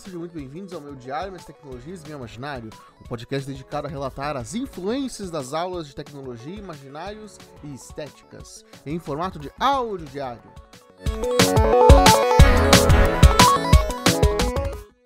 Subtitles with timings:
[0.00, 2.70] sejam muito bem-vindos ao meu Diário das Tecnologias e Meu Imaginário,
[3.00, 8.64] o um podcast dedicado a relatar as influências das aulas de tecnologia, imaginários e estéticas,
[8.86, 10.50] em formato de áudio diário.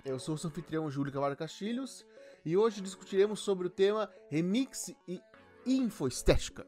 [0.05, 2.07] Eu sou o anfitrião Júlio Cavalho Castilhos
[2.45, 5.21] e hoje discutiremos sobre o tema remix e
[5.67, 6.65] infoestética.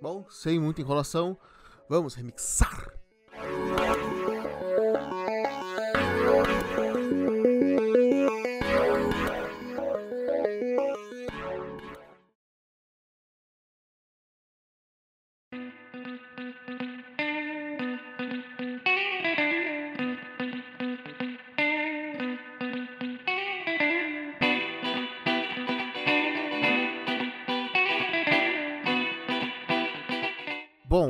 [0.00, 1.36] Bom, sem muita enrolação,
[1.90, 2.98] vamos remixar!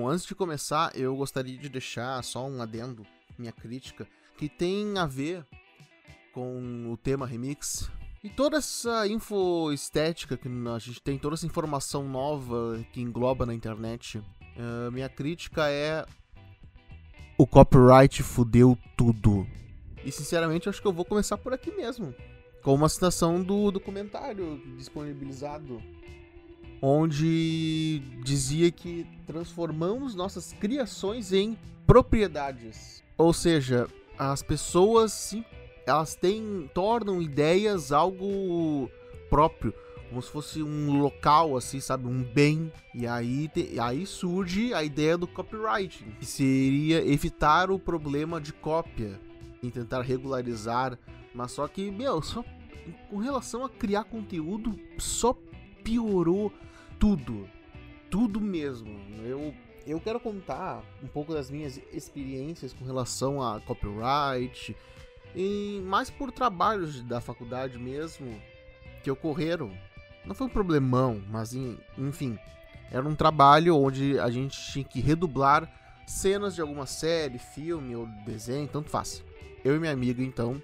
[0.08, 3.06] Antes de começar, eu gostaria de deixar só um adendo,
[3.36, 5.44] minha crítica, que tem a ver
[6.32, 7.90] com o tema remix.
[8.24, 13.44] E toda essa info estética que a gente tem, toda essa informação nova que engloba
[13.44, 16.06] na internet, uh, minha crítica é.
[17.36, 19.46] O copyright fudeu tudo.
[20.02, 22.14] E sinceramente, acho que eu vou começar por aqui mesmo.
[22.62, 25.82] Com uma citação do documentário disponibilizado
[26.80, 33.02] onde dizia que transformamos nossas criações em propriedades.
[33.16, 35.34] Ou seja, as pessoas
[35.86, 38.90] elas têm tornam ideias algo
[39.30, 39.72] próprio,
[40.08, 42.72] como se fosse um local assim, sabe, um bem.
[42.94, 48.52] E aí te, aí surge a ideia do copyright, que seria evitar o problema de
[48.52, 49.18] cópia
[49.62, 50.98] e tentar regularizar,
[51.34, 52.44] mas só que, meu, só
[53.10, 55.36] com relação a criar conteúdo, só
[55.88, 56.52] piorou
[56.98, 57.48] tudo.
[58.10, 59.00] Tudo mesmo.
[59.24, 59.54] Eu,
[59.86, 64.76] eu quero contar um pouco das minhas experiências com relação a copyright,
[65.34, 68.38] e mais por trabalhos da faculdade mesmo
[69.02, 69.70] que ocorreram.
[70.26, 71.54] Não foi um problemão, mas
[71.96, 72.38] enfim,
[72.90, 75.70] era um trabalho onde a gente tinha que redublar
[76.06, 79.24] cenas de alguma série, filme ou desenho, tanto faz.
[79.64, 80.60] Eu e minha amiga, então,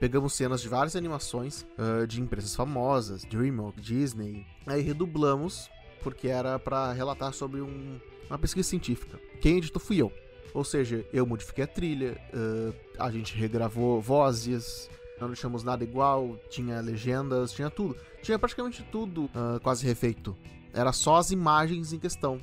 [0.00, 5.70] pegamos cenas de várias animações uh, de empresas famosas, DreamWorks, Disney, aí redublamos
[6.02, 9.20] porque era para relatar sobre um, uma pesquisa científica.
[9.42, 10.10] Quem editou fui eu.
[10.54, 14.88] Ou seja, eu modifiquei a trilha, uh, a gente regravou vozes,
[15.20, 17.94] não deixamos nada igual, tinha legendas, tinha tudo.
[18.22, 20.34] Tinha praticamente tudo uh, quase refeito.
[20.72, 22.40] Era só as imagens em questão.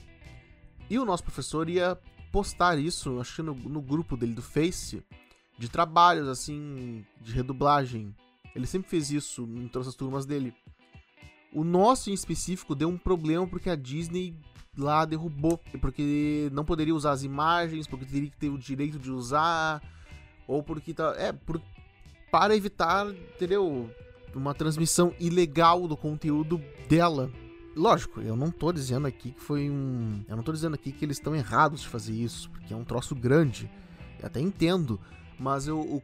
[0.90, 1.98] E o nosso professor ia
[2.32, 5.04] postar isso, acho que no, no grupo dele do Face,
[5.58, 8.16] de trabalhos, assim, de redublagem.
[8.56, 10.54] Ele sempre fez isso em todas as turmas dele.
[11.54, 14.36] O nosso em específico deu um problema porque a Disney
[14.78, 19.12] lá derrubou, porque não poderia usar as imagens, porque teria que ter o direito de
[19.12, 19.82] usar,
[20.48, 21.62] ou porque tá, é, por,
[22.32, 23.90] para evitar, entendeu?
[24.36, 27.32] Uma transmissão ilegal do conteúdo dela.
[27.76, 31.06] Lógico, eu não tô dizendo aqui que foi um, eu não tô dizendo aqui que
[31.06, 33.70] eles estão errados de fazer isso, porque é um troço grande.
[34.20, 35.00] Eu até entendo,
[35.40, 36.02] mas eu, o,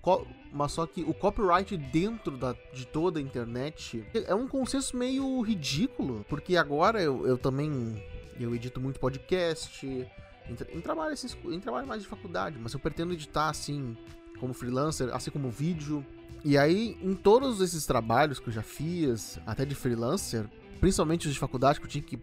[0.52, 5.42] mas só que o copyright dentro da, de toda a internet é um consenso meio
[5.42, 8.02] ridículo, porque agora eu, eu também
[8.40, 13.14] eu edito muito podcast, em, em, trabalho, em trabalho mais de faculdade, mas eu pretendo
[13.14, 13.98] editar assim,
[14.40, 16.06] como freelancer, assim como vídeo.
[16.44, 20.50] E aí, em todos esses trabalhos que eu já fiz, até de freelancer,
[20.80, 22.18] principalmente os de faculdade que eu tinha que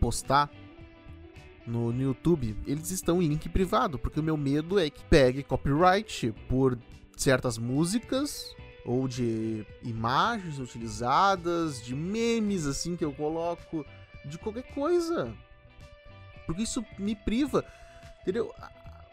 [0.00, 0.50] postar
[1.66, 5.42] no, no YouTube, eles estão em link privado, porque o meu medo é que pegue
[5.42, 6.78] copyright por
[7.16, 13.86] certas músicas ou de imagens utilizadas, de memes assim que eu coloco,
[14.24, 15.32] de qualquer coisa.
[16.46, 17.64] Porque isso me priva,
[18.22, 18.52] entendeu?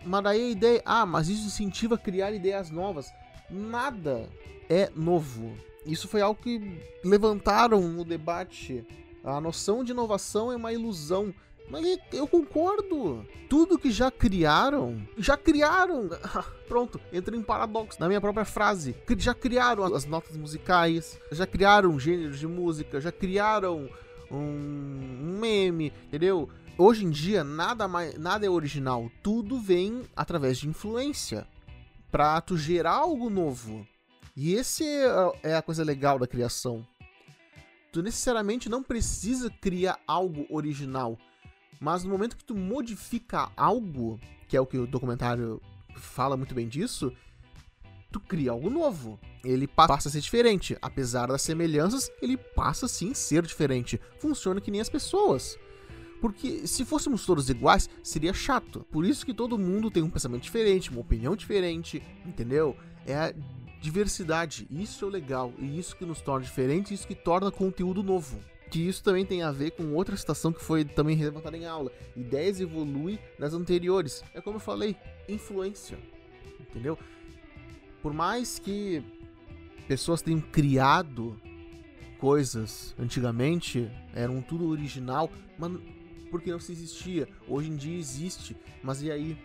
[0.03, 3.11] Mas daí a ideia, ah, mas isso incentiva a criar ideias novas.
[3.49, 4.27] Nada
[4.69, 5.55] é novo.
[5.85, 8.85] Isso foi algo que levantaram no debate.
[9.23, 11.33] A noção de inovação é uma ilusão.
[11.69, 13.25] Mas eu concordo.
[13.47, 16.09] Tudo que já criaram, já criaram.
[16.67, 18.95] Pronto, entra em paradoxo na minha própria frase.
[19.17, 23.89] Já criaram as notas musicais, já criaram gêneros de música, já criaram
[24.31, 26.49] um, meme, entendeu?
[26.77, 31.47] Hoje em dia nada mais, nada é original, tudo vem através de influência
[32.11, 33.85] para tu gerar algo novo.
[34.35, 36.87] E esse é, é a coisa legal da criação.
[37.91, 41.17] Tu necessariamente não precisa criar algo original
[41.79, 45.61] mas no momento que tu modifica algo, que é o que o documentário
[45.95, 47.13] fala muito bem disso,
[48.11, 49.19] tu cria algo novo.
[49.43, 50.77] Ele passa a ser diferente.
[50.81, 53.99] Apesar das semelhanças, ele passa sim ser diferente.
[54.19, 55.57] Funciona que nem as pessoas.
[56.19, 58.85] Porque se fôssemos todos iguais, seria chato.
[58.91, 62.75] Por isso que todo mundo tem um pensamento diferente, uma opinião diferente, entendeu?
[63.05, 63.33] É a
[63.81, 64.67] diversidade.
[64.69, 65.53] Isso é o legal.
[65.57, 68.39] E isso que nos torna diferentes, isso que torna conteúdo novo.
[68.69, 71.91] Que isso também tem a ver com outra citação que foi também levantada em aula.
[72.15, 74.23] Ideias evoluem nas anteriores.
[74.33, 74.95] É como eu falei,
[75.27, 75.97] influência.
[76.59, 76.97] Entendeu?
[78.01, 79.03] Por mais que
[79.87, 81.39] pessoas tenham criado
[82.19, 85.71] coisas antigamente, eram tudo original, mas
[86.29, 87.27] porque não se existia.
[87.47, 89.37] Hoje em dia existe, mas e aí?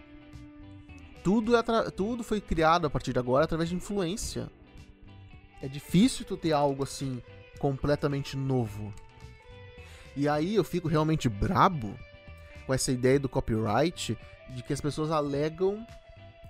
[1.23, 4.51] Tudo, é tudo foi criado a partir de agora através de influência.
[5.63, 7.23] É difícil tu ter algo assim
[7.59, 8.93] completamente novo.
[10.17, 11.99] E aí eu fico realmente brabo
[12.67, 14.17] com essa ideia do copyright
[14.51, 15.85] de que as pessoas alegam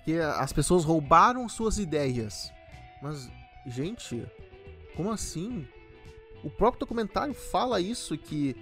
[0.04, 2.52] que as pessoas roubaram suas ideias.
[3.00, 3.30] Mas,
[3.66, 4.24] gente,
[4.94, 5.66] como assim?
[6.42, 8.54] O próprio documentário fala isso que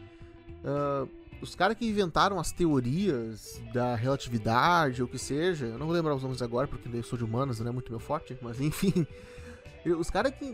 [0.64, 1.08] uh,
[1.40, 6.14] os caras que inventaram as teorias da relatividade ou que seja, eu não vou lembrar
[6.14, 9.06] os nomes agora porque eu sou de humanas, não é muito meu forte, mas enfim.
[9.84, 10.46] Os caras que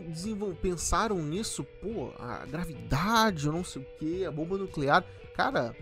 [0.61, 5.05] pensaram nisso, pô, a gravidade, eu não sei o que, a bomba nuclear,
[5.35, 5.75] cara,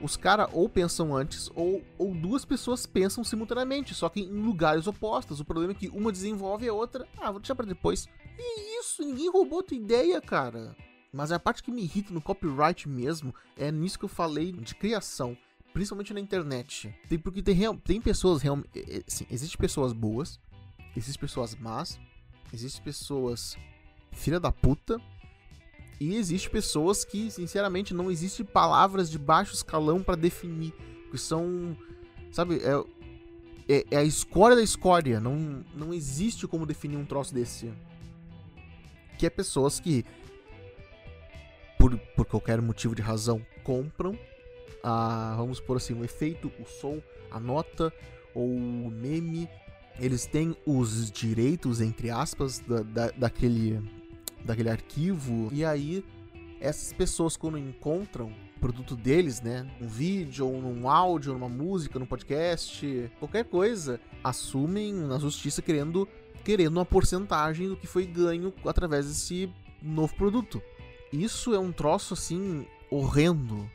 [0.00, 4.86] os caras ou pensam antes ou, ou duas pessoas pensam simultaneamente, só que em lugares
[4.86, 5.40] opostos.
[5.40, 8.08] O problema é que uma desenvolve a outra, ah, vou deixar para depois.
[8.38, 10.76] E isso, ninguém roubou tua ideia, cara.
[11.12, 14.74] Mas a parte que me irrita no copyright mesmo é nisso que eu falei de
[14.74, 15.36] criação,
[15.72, 16.94] principalmente na internet.
[17.08, 18.68] Tem, porque tem, real, tem pessoas realmente.
[19.06, 20.38] Assim, existem pessoas boas,
[20.94, 21.98] existem pessoas más,
[22.52, 23.56] existem pessoas
[24.12, 25.00] filha da puta,
[26.00, 30.74] e existem pessoas que, sinceramente, não existem palavras de baixo escalão para definir.
[31.10, 31.76] Que são.
[32.30, 35.20] Sabe, é, é, é, a escória da escória.
[35.20, 37.72] Não, não existe como definir um troço desse.
[39.18, 40.04] Que é pessoas que
[41.78, 44.18] por, por qualquer motivo de razão, compram,
[44.82, 47.00] a, vamos por assim, o efeito, o som,
[47.30, 47.92] a nota
[48.34, 49.48] ou o meme.
[49.98, 53.80] Eles têm os direitos, entre aspas, da, da, daquele,
[54.44, 55.48] daquele arquivo.
[55.52, 56.04] E aí,
[56.60, 58.26] essas pessoas, quando encontram
[58.56, 59.66] o produto deles, né?
[59.80, 66.08] Um vídeo, ou num áudio, numa música, num podcast, qualquer coisa, assumem na justiça querendo,
[66.44, 69.50] querendo uma porcentagem do que foi ganho através desse
[69.82, 70.62] novo produto.
[71.12, 73.70] Isso é um troço assim horrendo.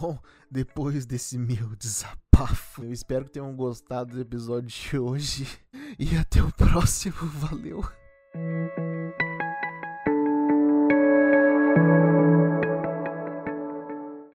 [0.00, 0.18] Bom,
[0.50, 5.46] depois desse meu desabafo, eu espero que tenham gostado do episódio de hoje.
[5.98, 7.16] E até o próximo.
[7.16, 7.99] Valeu!